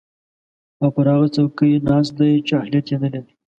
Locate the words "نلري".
3.03-3.33